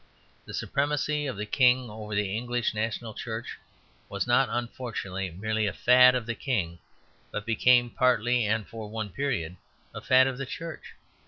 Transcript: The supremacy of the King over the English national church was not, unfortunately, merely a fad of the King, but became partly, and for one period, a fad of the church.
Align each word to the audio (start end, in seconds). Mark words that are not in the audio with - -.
The 0.45 0.55
supremacy 0.55 1.27
of 1.27 1.37
the 1.37 1.45
King 1.45 1.87
over 1.91 2.15
the 2.15 2.35
English 2.35 2.73
national 2.73 3.13
church 3.13 3.59
was 4.09 4.25
not, 4.25 4.49
unfortunately, 4.49 5.29
merely 5.29 5.67
a 5.67 5.73
fad 5.73 6.15
of 6.15 6.25
the 6.25 6.33
King, 6.33 6.79
but 7.29 7.45
became 7.45 7.91
partly, 7.91 8.43
and 8.47 8.67
for 8.67 8.89
one 8.89 9.09
period, 9.11 9.57
a 9.93 10.01
fad 10.01 10.25
of 10.25 10.39
the 10.39 10.47
church. 10.47 10.95